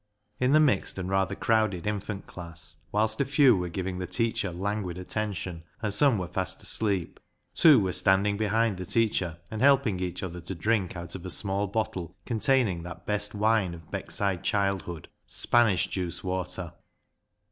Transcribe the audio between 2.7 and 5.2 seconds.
whilst a few were giving the teacher languid 36 36